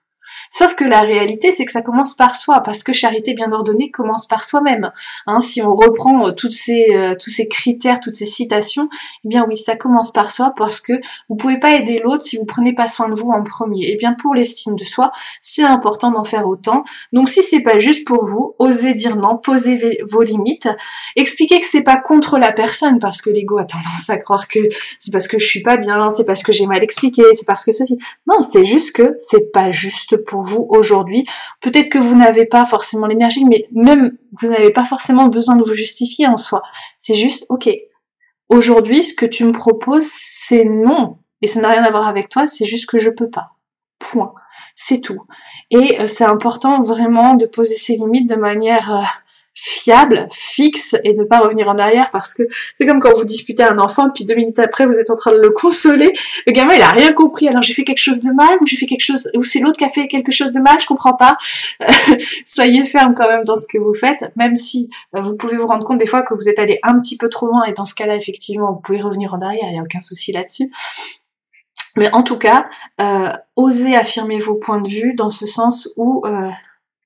Sauf 0.51 0.75
que 0.75 0.85
la 0.85 1.01
réalité, 1.01 1.53
c'est 1.53 1.65
que 1.65 1.73
ça 1.73 1.83
commence 1.83 2.15
par 2.15 2.37
soi, 2.37 2.61
parce 2.61 2.83
que 2.83 2.93
charité 2.93 3.35
bien 3.35 3.53
ordonnée 3.53 3.91
commence 3.91 4.27
par 4.27 4.45
soi-même. 4.45 4.91
Hein, 5.27 5.41
si 5.41 5.63
on 5.63 5.75
reprend 5.75 6.29
euh, 6.29 6.33
toutes 6.33 6.53
ces, 6.53 6.95
euh, 6.95 7.15
tous 7.19 7.31
ces 7.31 7.49
critères, 7.49 8.01
toutes 8.01 8.15
ces 8.15 8.27
citations, 8.27 8.89
eh 9.25 9.29
bien 9.29 9.45
oui, 9.49 9.57
ça 9.57 9.77
commence 9.77 10.13
par 10.13 10.31
soi, 10.31 10.53
parce 10.57 10.81
que 10.81 10.95
vous 11.29 11.37
pouvez 11.37 11.59
pas 11.59 11.75
aider 11.75 12.01
l'autre 12.03 12.23
si 12.23 12.37
vous 12.37 12.47
prenez 12.47 12.75
pas 12.75 12.87
soin 12.87 13.09
de 13.09 13.15
vous 13.15 13.31
en 13.31 13.43
premier. 13.43 13.87
Et 13.87 13.93
eh 13.95 13.97
bien 13.97 14.15
pour 14.15 14.35
l'estime 14.35 14.77
de 14.77 14.85
soi, 14.85 15.11
c'est 15.41 15.63
important 15.63 16.11
d'en 16.11 16.25
faire 16.25 16.47
autant. 16.47 16.83
Donc 17.13 17.29
si 17.29 17.43
c'est 17.43 17.61
pas 17.61 17.79
juste 17.79 18.07
pour 18.07 18.25
vous, 18.25 18.55
osez 18.59 18.95
dire 18.95 19.17
non, 19.17 19.37
posez 19.37 19.99
vos 20.11 20.23
limites, 20.23 20.69
expliquez 21.17 21.61
que 21.61 21.67
c'est 21.67 21.83
pas 21.83 21.97
contre 21.97 22.39
la 22.39 22.53
personne, 22.53 22.99
parce 22.99 23.21
que 23.21 23.31
l'ego 23.31 23.59
a 23.59 23.65
tendance 23.65 24.09
à 24.09 24.19
croire 24.19 24.49
que 24.49 24.61
c'est 24.99 25.11
parce 25.11 25.29
que 25.29 25.39
je 25.39 25.47
suis 25.47 25.63
pas 25.63 25.77
bien, 25.77 26.11
c'est 26.11 26.25
parce 26.25 26.43
que 26.43 26.53
j'ai 26.53 26.67
mal 26.67 26.83
expliqué, 26.83 27.23
c'est 27.35 27.47
parce 27.47 27.65
que 27.65 27.73
ceci. 27.73 27.99
Non, 28.27 28.41
c'est 28.41 28.65
juste 28.65 28.95
que 28.95 29.15
c'est 29.19 29.53
pas 29.53 29.71
juste 29.71 30.17
pour 30.25 30.36
vous 30.43 30.67
aujourd'hui. 30.71 31.25
Peut-être 31.61 31.89
que 31.89 31.99
vous 31.99 32.17
n'avez 32.17 32.47
pas 32.47 32.65
forcément 32.65 33.07
l'énergie, 33.07 33.45
mais 33.45 33.67
même 33.73 34.17
vous 34.41 34.49
n'avez 34.49 34.71
pas 34.71 34.85
forcément 34.85 35.27
besoin 35.27 35.57
de 35.57 35.63
vous 35.63 35.75
justifier 35.75 36.27
en 36.27 36.37
soi. 36.37 36.63
C'est 36.99 37.15
juste, 37.15 37.47
ok, 37.49 37.69
aujourd'hui, 38.49 39.05
ce 39.05 39.15
que 39.15 39.27
tu 39.27 39.45
me 39.45 39.53
proposes, 39.53 40.11
c'est 40.11 40.65
non. 40.65 41.19
Et 41.43 41.49
ça 41.49 41.61
n'a 41.61 41.71
rien 41.71 41.85
à 41.85 41.91
voir 41.91 42.09
avec 42.09 42.29
toi, 42.29 42.47
c'est 42.47 42.67
juste 42.67 42.89
que 42.89 42.99
je 42.99 43.11
peux 43.11 43.31
pas. 43.31 43.53
Point. 43.99 44.33
C'est 44.75 45.01
tout. 45.01 45.23
Et 45.71 46.01
euh, 46.01 46.07
c'est 46.07 46.25
important 46.25 46.83
vraiment 46.83 47.35
de 47.35 47.47
poser 47.47 47.75
ses 47.75 47.97
limites 47.97 48.29
de 48.29 48.37
manière 48.37 48.95
euh, 48.95 49.03
fiable, 49.57 50.29
fixe 50.33 50.95
et 51.03 51.15
ne 51.15 51.25
pas 51.25 51.41
revenir 51.41 51.67
en 51.69 51.77
arrière 51.77 52.11
parce 52.13 52.35
que 52.35 52.43
c'est 52.79 52.87
comme 52.87 53.01
quand 53.01 53.15
vous 53.15 53.25
disputez 53.25 53.63
un 53.63 53.79
enfant 53.79 54.11
puis 54.15 54.27
deux 54.27 54.35
minutes 54.35 54.59
après 54.59 54.87
vous 54.87 54.99
êtes 54.99 55.11
en 55.11 55.17
train 55.17 55.33
de 55.33 55.41
le 55.41 55.51
consoler. 55.51 56.13
Le 56.47 56.53
gamin 56.53 56.75
il 56.75 56.83
a 56.83 56.91
rien 56.91 57.13
compris. 57.13 57.49
Alors 57.49 57.63
j'ai 57.63 57.73
fait 57.73 57.83
quelque 57.83 58.01
chose 58.01 58.21
de 58.21 58.31
mal 58.33 58.59
ou 58.61 58.67
j'ai 58.67 58.77
fait 58.77 58.87
quelque 58.87 59.05
chose 59.05 59.31
ou 59.35 59.43
c'est 59.43 59.61
l'autre 59.61 59.79
qui 59.79 59.85
a 59.85 59.89
fait 59.89 60.09
quelque 60.09 60.31
chose 60.31 60.53
de 60.53 60.61
mal? 60.61 60.79
Je 60.79 60.87
comprends 60.87 61.15
pas. 61.15 61.39
Soyez 62.47 62.85
ferme 62.85 63.15
quand 63.15 63.29
même 63.29 63.45
dans 63.45 63.57
ce 63.57 63.67
que 63.67 63.79
vous 63.79 63.95
faites, 63.95 64.31
même 64.37 64.55
si 64.55 64.91
euh, 65.17 65.23
vous 65.23 65.37
pouvez 65.37 65.57
vous 65.57 65.67
rendre 65.67 65.85
compte 65.85 65.99
des 65.99 66.07
fois 66.07 66.23
que 66.23 66.35
vous 66.35 66.49
êtes 66.49 66.59
allé 66.59 66.79
un 66.83 67.01
petit 67.01 67.17
peu 67.17 67.31
trop 67.31 67.47
loin 67.47 67.65
et 67.65 67.73
dans 67.73 67.87
ce 67.87 67.95
cas-là 67.95 68.15
effectivement 68.17 68.73
vous 68.73 68.81
pouvez 68.83 69.01
revenir 69.01 69.33
en 69.33 69.41
arrière. 69.41 69.65
Il 69.69 69.73
n'y 69.73 69.81
a 69.81 69.83
aucun 69.83 70.01
souci 70.01 70.33
là-dessus. 70.33 70.71
Mais 71.97 72.13
en 72.13 72.23
tout 72.23 72.37
cas, 72.37 72.69
euh, 73.01 73.33
osez 73.57 73.97
affirmer 73.97 74.39
vos 74.39 74.57
points 74.57 74.83
de 74.83 74.89
vue 74.89 75.15
dans 75.15 75.31
ce 75.31 75.47
sens 75.47 75.89
où 75.97 76.23
euh, 76.27 76.51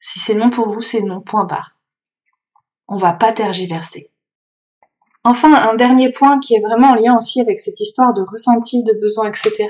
si 0.01 0.19
c'est 0.19 0.35
non 0.35 0.51
pour 0.51 0.69
vous, 0.69 0.83
c'est 0.83 1.03
non. 1.03 1.21
Point 1.21 1.45
barre 1.45 1.77
on 2.91 2.97
va 2.97 3.13
pas 3.13 3.33
tergiverser. 3.33 4.11
Enfin, 5.23 5.55
un 5.55 5.75
dernier 5.75 6.11
point 6.11 6.41
qui 6.41 6.55
est 6.55 6.61
vraiment 6.61 6.93
en 6.93 6.95
lien 6.95 7.17
aussi 7.17 7.43
avec 7.43 7.59
cette 7.59 7.79
histoire 7.79 8.15
de 8.15 8.23
ressenti, 8.23 8.83
de 8.85 8.99
besoin, 8.99 9.29
etc., 9.29 9.69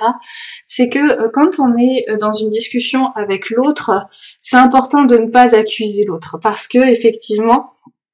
c'est 0.67 0.89
que 0.89 0.99
euh, 0.99 1.29
quand 1.33 1.59
on 1.59 1.77
est 1.77 2.09
euh, 2.09 2.17
dans 2.17 2.33
une 2.33 2.50
discussion 2.50 3.11
avec 3.17 3.50
l'autre, 3.50 4.07
c'est 4.41 4.57
important 4.57 5.05
de 5.05 5.19
ne 5.19 5.29
pas 5.29 5.57
accuser 5.57 6.05
l'autre 6.05 6.39
parce 6.41 6.69
que 6.69 6.79
effectivement, 6.79 7.73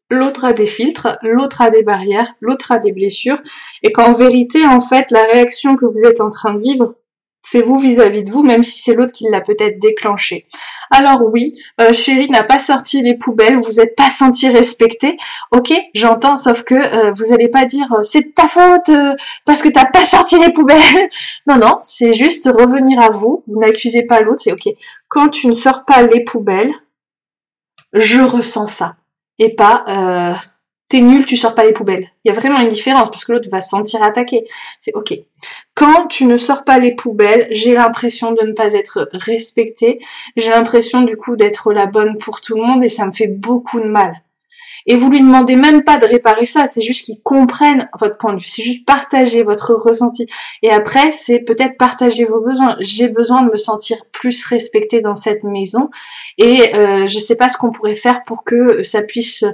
l'autre 0.08 0.46
a 0.46 0.54
des 0.54 0.64
filtres, 0.64 1.18
l'autre 1.20 1.60
a 1.60 1.68
des 1.68 1.82
barrières, 1.82 2.32
l'autre 2.40 2.72
a 2.72 2.78
des 2.78 2.92
blessures, 2.92 3.42
et 3.82 3.92
qu'en 3.92 4.12
vérité, 4.12 4.64
en 4.64 4.80
fait, 4.80 5.10
la 5.10 5.24
réaction 5.24 5.76
que 5.76 5.84
vous 5.84 6.08
êtes 6.08 6.22
en 6.22 6.30
train 6.30 6.54
de 6.54 6.62
vivre, 6.62 6.94
c'est 7.48 7.62
vous 7.62 7.78
vis-à-vis 7.78 8.24
de 8.24 8.30
vous, 8.30 8.42
même 8.42 8.64
si 8.64 8.80
c'est 8.80 8.92
l'autre 8.92 9.12
qui 9.12 9.24
l'a 9.30 9.40
peut-être 9.40 9.78
déclenché. 9.78 10.48
Alors 10.90 11.22
oui, 11.32 11.54
euh, 11.80 11.92
chérie 11.92 12.28
n'a 12.28 12.42
pas 12.42 12.58
sorti 12.58 13.02
les 13.02 13.16
poubelles, 13.16 13.54
vous 13.54 13.74
n'êtes 13.74 13.94
pas 13.94 14.10
senti 14.10 14.48
respecté. 14.48 15.16
Ok, 15.52 15.72
j'entends, 15.94 16.36
sauf 16.36 16.64
que 16.64 16.74
euh, 16.74 17.12
vous 17.12 17.26
n'allez 17.26 17.48
pas 17.48 17.64
dire 17.64 17.86
euh, 17.92 18.02
c'est 18.02 18.34
ta 18.34 18.48
faute 18.48 18.90
parce 19.44 19.62
que 19.62 19.68
t'as 19.68 19.84
pas 19.84 20.04
sorti 20.04 20.40
les 20.40 20.52
poubelles. 20.52 21.08
non, 21.46 21.56
non, 21.56 21.78
c'est 21.84 22.14
juste 22.14 22.46
revenir 22.52 22.98
à 22.98 23.10
vous. 23.10 23.44
Vous 23.46 23.60
n'accusez 23.60 24.02
pas 24.06 24.22
l'autre. 24.22 24.42
C'est 24.42 24.50
ok. 24.52 24.68
Quand 25.06 25.28
tu 25.28 25.46
ne 25.46 25.54
sors 25.54 25.84
pas 25.84 26.02
les 26.02 26.24
poubelles, 26.24 26.72
je 27.92 28.20
ressens 28.20 28.66
ça 28.66 28.96
et 29.38 29.54
pas 29.54 29.84
t'es 30.88 31.00
nul, 31.00 31.24
tu 31.24 31.36
sors 31.36 31.54
pas 31.54 31.64
les 31.64 31.72
poubelles. 31.72 32.10
Il 32.24 32.28
y 32.28 32.36
a 32.36 32.38
vraiment 32.38 32.60
une 32.60 32.68
différence 32.68 33.10
parce 33.10 33.24
que 33.24 33.32
l'autre 33.32 33.48
va 33.50 33.60
se 33.60 33.70
sentir 33.70 34.02
attaqué. 34.02 34.44
C'est 34.80 34.94
ok. 34.94 35.14
Quand 35.74 36.06
tu 36.06 36.24
ne 36.26 36.36
sors 36.36 36.64
pas 36.64 36.78
les 36.78 36.94
poubelles, 36.94 37.48
j'ai 37.50 37.74
l'impression 37.74 38.32
de 38.32 38.44
ne 38.46 38.52
pas 38.52 38.72
être 38.74 39.08
respectée. 39.12 39.98
J'ai 40.36 40.50
l'impression 40.50 41.02
du 41.02 41.16
coup 41.16 41.36
d'être 41.36 41.72
la 41.72 41.86
bonne 41.86 42.16
pour 42.18 42.40
tout 42.40 42.56
le 42.56 42.62
monde 42.62 42.84
et 42.84 42.88
ça 42.88 43.06
me 43.06 43.12
fait 43.12 43.28
beaucoup 43.28 43.80
de 43.80 43.86
mal. 43.86 44.14
Et 44.86 44.94
vous 44.94 45.10
lui 45.10 45.20
demandez 45.20 45.56
même 45.56 45.82
pas 45.82 45.98
de 45.98 46.06
réparer 46.06 46.46
ça, 46.46 46.66
c'est 46.66 46.82
juste 46.82 47.04
qu'il 47.04 47.20
comprenne 47.22 47.88
votre 47.98 48.16
point 48.16 48.32
de 48.32 48.40
vue, 48.40 48.46
c'est 48.46 48.62
juste 48.62 48.86
partager 48.86 49.42
votre 49.42 49.74
ressenti. 49.74 50.26
Et 50.62 50.70
après, 50.70 51.10
c'est 51.10 51.40
peut-être 51.40 51.76
partager 51.76 52.24
vos 52.24 52.40
besoins. 52.40 52.76
J'ai 52.80 53.08
besoin 53.08 53.42
de 53.42 53.50
me 53.50 53.56
sentir 53.56 53.96
plus 54.12 54.44
respectée 54.46 55.00
dans 55.00 55.14
cette 55.14 55.42
maison 55.42 55.90
et 56.38 56.74
euh, 56.76 57.06
je 57.06 57.18
sais 57.18 57.36
pas 57.36 57.48
ce 57.48 57.58
qu'on 57.58 57.72
pourrait 57.72 57.96
faire 57.96 58.22
pour 58.24 58.44
que 58.44 58.82
ça 58.82 59.02
puisse 59.02 59.44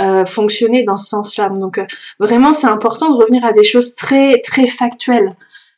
euh, 0.00 0.24
fonctionner 0.24 0.84
dans 0.84 0.96
ce 0.96 1.08
sens-là. 1.08 1.48
Donc 1.48 1.78
euh, 1.78 1.86
vraiment, 2.18 2.52
c'est 2.52 2.66
important 2.66 3.10
de 3.10 3.16
revenir 3.16 3.44
à 3.44 3.52
des 3.52 3.64
choses 3.64 3.94
très 3.94 4.40
très 4.40 4.66
factuelles 4.66 5.30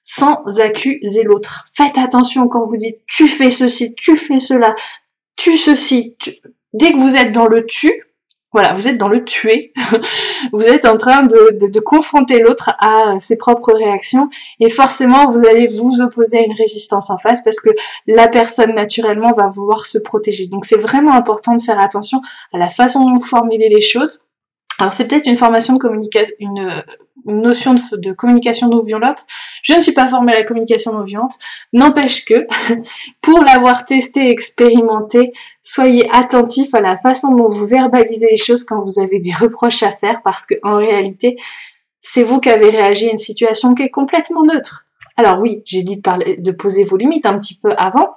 sans 0.02 0.42
accuser 0.60 1.22
l'autre. 1.22 1.64
Faites 1.72 1.98
attention 1.98 2.46
quand 2.48 2.64
vous 2.64 2.76
dites 2.76 2.98
tu 3.06 3.26
fais 3.26 3.50
ceci, 3.50 3.94
tu 3.94 4.18
fais 4.18 4.40
cela, 4.40 4.74
tu 5.36 5.56
ceci. 5.56 6.16
Dès 6.74 6.92
que 6.92 6.98
vous 6.98 7.16
êtes 7.16 7.32
dans 7.32 7.46
le 7.46 7.64
tu, 7.64 7.90
voilà, 8.54 8.72
vous 8.72 8.86
êtes 8.86 8.98
dans 8.98 9.08
le 9.08 9.24
tuer. 9.24 9.72
vous 10.52 10.62
êtes 10.62 10.84
en 10.84 10.96
train 10.96 11.22
de, 11.22 11.58
de, 11.68 11.80
confronter 11.80 12.38
l'autre 12.38 12.70
à 12.78 13.18
ses 13.18 13.36
propres 13.36 13.72
réactions 13.72 14.30
et 14.60 14.70
forcément 14.70 15.28
vous 15.28 15.44
allez 15.44 15.66
vous 15.66 16.00
opposer 16.00 16.38
à 16.38 16.42
une 16.42 16.54
résistance 16.54 17.10
en 17.10 17.18
face 17.18 17.42
parce 17.42 17.58
que 17.58 17.70
la 18.06 18.28
personne 18.28 18.72
naturellement 18.72 19.32
va 19.32 19.48
vouloir 19.48 19.86
se 19.86 19.98
protéger. 19.98 20.46
Donc 20.46 20.66
c'est 20.66 20.76
vraiment 20.76 21.14
important 21.14 21.56
de 21.56 21.62
faire 21.62 21.80
attention 21.80 22.20
à 22.52 22.58
la 22.58 22.68
façon 22.68 23.04
dont 23.04 23.14
vous 23.14 23.24
formulez 23.24 23.68
les 23.68 23.80
choses. 23.80 24.22
Alors 24.78 24.92
c'est 24.92 25.08
peut-être 25.08 25.26
une 25.26 25.36
formation 25.36 25.74
de 25.74 25.78
communication, 25.80 26.34
une, 26.38 26.84
notion 27.24 27.74
de, 27.74 28.12
communication 28.12 28.68
non 28.68 28.82
violente. 28.82 29.24
Je 29.62 29.74
ne 29.74 29.80
suis 29.80 29.92
pas 29.92 30.08
formée 30.08 30.32
à 30.32 30.38
la 30.38 30.44
communication 30.44 30.92
non 30.92 31.04
violente. 31.04 31.34
N'empêche 31.72 32.24
que, 32.24 32.46
pour 33.22 33.42
l'avoir 33.42 33.84
testé, 33.84 34.30
expérimenté, 34.30 35.32
soyez 35.62 36.08
attentif 36.12 36.74
à 36.74 36.80
la 36.80 36.96
façon 36.96 37.34
dont 37.34 37.48
vous 37.48 37.66
verbalisez 37.66 38.28
les 38.30 38.36
choses 38.36 38.64
quand 38.64 38.82
vous 38.82 39.00
avez 39.00 39.20
des 39.20 39.32
reproches 39.32 39.82
à 39.82 39.92
faire, 39.92 40.20
parce 40.24 40.46
que 40.46 40.54
en 40.62 40.76
réalité, 40.76 41.36
c'est 42.00 42.22
vous 42.22 42.40
qui 42.40 42.50
avez 42.50 42.70
réagi 42.70 43.08
à 43.08 43.10
une 43.12 43.16
situation 43.16 43.74
qui 43.74 43.82
est 43.82 43.90
complètement 43.90 44.44
neutre. 44.44 44.86
Alors 45.16 45.38
oui, 45.40 45.62
j'ai 45.64 45.82
dit 45.82 46.00
de 46.00 46.50
poser 46.50 46.84
vos 46.84 46.96
limites 46.96 47.26
un 47.26 47.38
petit 47.38 47.58
peu 47.58 47.70
avant. 47.76 48.12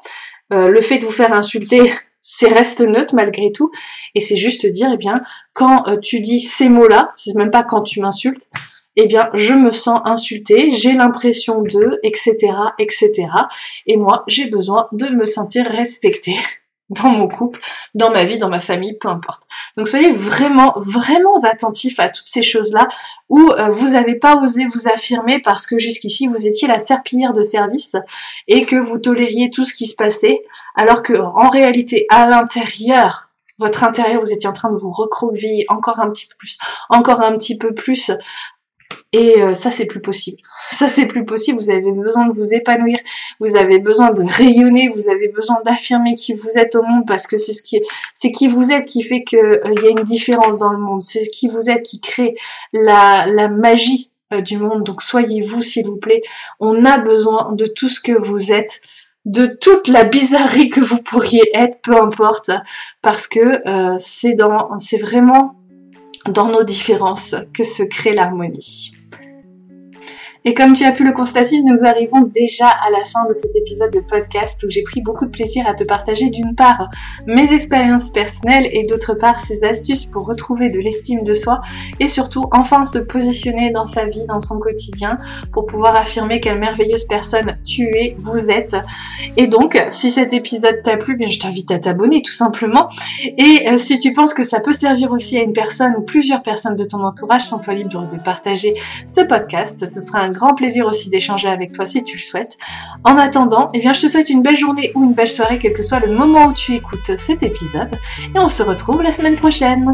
Euh, 0.52 0.70
le 0.70 0.82
fait 0.82 0.98
de 0.98 1.06
vous 1.06 1.12
faire 1.12 1.34
insulter, 1.34 1.94
c'est 2.20 2.48
reste 2.48 2.82
neutre 2.82 3.16
malgré 3.16 3.52
tout. 3.52 3.72
Et 4.16 4.20
c'est 4.20 4.36
juste 4.36 4.66
dire, 4.66 4.90
eh 4.94 4.98
bien, 4.98 5.16
quand 5.54 5.88
euh, 5.88 5.98
tu 5.98 6.20
dis 6.20 6.40
ces 6.40 6.70
mots-là, 6.70 7.10
c'est 7.14 7.36
même 7.36 7.52
pas 7.52 7.64
quand 7.64 7.82
tu 7.82 8.02
m'insultes, 8.02 8.50
eh 8.98 9.08
bien, 9.08 9.30
je 9.34 9.54
me 9.54 9.72
sens 9.72 10.02
insultée, 10.06 10.70
j'ai 10.72 10.94
l'impression 10.94 11.62
de, 11.62 12.00
etc., 12.04 12.36
etc. 12.80 13.28
Et 13.86 13.96
moi, 13.96 14.24
j'ai 14.28 14.50
besoin 14.50 14.88
de 14.92 15.08
me 15.10 15.26
sentir 15.26 15.66
respectée 15.68 16.36
dans 16.90 17.10
mon 17.10 17.28
couple, 17.28 17.60
dans 17.94 18.10
ma 18.10 18.24
vie, 18.24 18.40
dans 18.40 18.50
ma 18.50 18.60
famille, 18.60 18.98
peu 18.98 19.08
importe. 19.08 19.44
Donc 19.78 19.88
soyez 19.88 20.12
vraiment, 20.12 20.74
vraiment 20.78 21.38
attentifs 21.44 22.00
à 22.00 22.10
toutes 22.10 22.28
ces 22.28 22.42
choses-là 22.42 22.88
où 23.30 23.52
euh, 23.52 23.70
vous 23.70 23.90
n'avez 23.90 24.16
pas 24.16 24.38
osé 24.38 24.66
vous 24.66 24.88
affirmer 24.88 25.40
parce 25.40 25.68
que 25.68 25.78
jusqu'ici 25.78 26.28
vous 26.28 26.48
étiez 26.48 26.68
la 26.68 26.80
serpillière 26.80 27.34
de 27.34 27.44
service 27.44 27.96
et 28.48 28.66
que 28.66 28.78
vous 28.78 28.98
tolériez 28.98 29.52
tout 29.52 29.66
ce 29.66 29.74
qui 29.74 29.86
se 29.86 29.96
passait, 29.96 30.42
alors 30.76 31.04
que 31.04 31.14
en 31.14 31.50
réalité, 31.50 32.08
à 32.10 32.28
l'intérieur, 32.28 33.30
votre 33.60 33.84
intérieur, 33.84 34.22
vous 34.22 34.32
étiez 34.32 34.50
en 34.50 34.54
train 34.54 34.72
de 34.72 34.78
vous 34.78 34.92
recroqueviller 34.92 35.66
encore 35.68 36.00
un 36.00 36.10
petit 36.12 36.28
peu 36.28 36.36
plus, 36.38 36.58
encore 36.90 37.22
un 37.22 37.38
petit 37.38 37.58
peu 37.58 37.74
plus. 37.74 38.12
Et 39.14 39.42
euh, 39.42 39.54
ça, 39.54 39.72
c'est 39.72 39.86
plus 39.86 40.02
possible. 40.02 40.38
Ça, 40.72 40.90
c'est 40.90 41.06
plus 41.06 41.24
possible. 41.24 41.58
Vous 41.58 41.70
avez 41.70 41.92
besoin 41.92 42.28
de 42.28 42.34
vous 42.38 42.54
épanouir. 42.54 43.00
Vous 43.40 43.56
avez 43.56 43.80
besoin 43.80 44.12
de 44.12 44.22
rayonner. 44.22 44.90
Vous 44.90 45.10
avez 45.10 45.30
besoin 45.30 45.58
d'affirmer 45.64 46.14
qui 46.14 46.34
vous 46.34 46.58
êtes 46.58 46.76
au 46.76 46.84
monde 46.84 47.06
parce 47.08 47.26
que 47.26 47.38
c'est 47.38 47.54
ce 47.54 47.64
qui, 47.64 47.82
c'est 48.14 48.32
qui 48.32 48.50
vous 48.50 48.72
êtes 48.72 48.86
qui 48.86 49.02
fait 49.02 49.24
que 49.24 49.38
euh, 49.38 49.74
y 49.82 49.88
a 49.88 49.90
une 49.92 50.04
différence 50.04 50.60
dans 50.60 50.72
le 50.72 50.78
monde. 50.78 51.02
C'est 51.02 51.26
qui 51.28 51.48
vous 51.48 51.70
êtes 51.70 51.84
qui 51.84 52.02
crée 52.02 52.36
la, 52.74 53.26
la 53.28 53.48
magie 53.48 54.12
euh, 54.34 54.42
du 54.42 54.58
monde. 54.58 54.84
Donc 54.84 55.02
soyez 55.02 55.42
vous, 55.42 55.62
s'il 55.62 55.86
vous 55.86 55.98
plaît. 55.98 56.22
On 56.60 56.84
a 56.84 56.98
besoin 56.98 57.54
de 57.54 57.66
tout 57.66 57.88
ce 57.88 58.02
que 58.02 58.12
vous 58.12 58.52
êtes 58.52 58.82
de 59.24 59.46
toute 59.46 59.88
la 59.88 60.04
bizarrerie 60.04 60.70
que 60.70 60.82
vous 60.82 61.02
pourriez 61.02 61.50
être, 61.54 61.82
peu 61.82 61.98
importe, 61.98 62.52
parce 63.02 63.28
que 63.28 63.62
c'est 63.98 64.36
dans, 64.36 64.78
c'est 64.78 64.96
vraiment 64.96 65.57
dans 66.30 66.50
nos 66.50 66.64
différences 66.64 67.36
que 67.54 67.64
se 67.64 67.84
crée 67.84 68.14
l'harmonie. 68.14 68.97
Et 70.48 70.54
comme 70.54 70.72
tu 70.72 70.86
as 70.86 70.94
pu 70.94 71.04
le 71.04 71.12
constater, 71.12 71.62
nous 71.62 71.84
arrivons 71.84 72.22
déjà 72.22 72.70
à 72.70 72.90
la 72.90 73.04
fin 73.04 73.28
de 73.28 73.34
cet 73.34 73.54
épisode 73.58 73.92
de 73.92 74.00
podcast 74.00 74.64
où 74.64 74.70
j'ai 74.70 74.82
pris 74.82 75.02
beaucoup 75.02 75.26
de 75.26 75.30
plaisir 75.30 75.68
à 75.68 75.74
te 75.74 75.84
partager 75.84 76.30
d'une 76.30 76.56
part 76.56 76.90
mes 77.26 77.52
expériences 77.52 78.12
personnelles 78.12 78.70
et 78.72 78.88
d'autre 78.88 79.14
part 79.14 79.42
ces 79.42 79.66
astuces 79.66 80.06
pour 80.06 80.26
retrouver 80.26 80.70
de 80.70 80.80
l'estime 80.80 81.24
de 81.24 81.34
soi 81.34 81.60
et 82.00 82.08
surtout 82.08 82.46
enfin 82.54 82.86
se 82.86 82.98
positionner 82.98 83.72
dans 83.72 83.84
sa 83.84 84.06
vie, 84.06 84.26
dans 84.26 84.40
son 84.40 84.58
quotidien 84.58 85.18
pour 85.52 85.66
pouvoir 85.66 85.98
affirmer 85.98 86.40
quelle 86.40 86.60
merveilleuse 86.60 87.04
personne 87.10 87.58
tu 87.66 87.84
es, 87.84 88.16
vous 88.18 88.50
êtes. 88.50 88.78
Et 89.36 89.48
donc, 89.48 89.78
si 89.90 90.10
cet 90.10 90.32
épisode 90.32 90.82
t'a 90.82 90.96
plu, 90.96 91.18
bien 91.18 91.28
je 91.28 91.40
t'invite 91.40 91.72
à 91.72 91.80
t'abonner 91.80 92.22
tout 92.22 92.32
simplement. 92.32 92.88
Et 93.38 93.68
euh, 93.68 93.78
si 93.78 94.00
tu 94.00 94.14
penses 94.14 94.34
que 94.34 94.44
ça 94.44 94.62
peut 94.62 94.72
servir 94.72 95.12
aussi 95.12 95.38
à 95.38 95.42
une 95.42 95.52
personne 95.52 95.94
ou 95.98 96.04
plusieurs 96.04 96.42
personnes 96.42 96.78
de 96.78 96.86
ton 96.86 97.04
entourage, 97.04 97.44
sens-toi 97.44 97.74
libre 97.74 98.08
de 98.10 98.18
partager 98.18 98.76
ce 99.06 99.20
podcast. 99.20 99.86
Ce 99.86 100.00
sera 100.00 100.20
un 100.20 100.37
grand 100.38 100.54
plaisir 100.54 100.88
aussi 100.88 101.10
d'échanger 101.10 101.50
avec 101.50 101.74
toi 101.74 101.86
si 101.86 102.04
tu 102.04 102.18
le 102.18 102.22
souhaites. 102.22 102.58
En 103.04 103.18
attendant, 103.18 103.70
eh 103.74 103.80
bien, 103.80 103.94
je 103.94 104.02
te 104.02 104.08
souhaite 104.08 104.30
une 104.30 104.42
belle 104.42 104.58
journée 104.58 104.92
ou 104.96 105.04
une 105.04 105.14
belle 105.14 105.30
soirée, 105.30 105.60
quel 105.62 105.74
que 105.74 105.84
soit 105.84 106.00
le 106.00 106.14
moment 106.14 106.46
où 106.46 106.54
tu 106.54 106.74
écoutes 106.76 107.18
cet 107.18 107.44
épisode. 107.44 107.98
Et 108.34 108.40
on 108.40 108.50
se 108.50 108.64
retrouve 108.64 109.02
la 109.02 109.12
semaine 109.12 109.36
prochaine. 109.36 109.92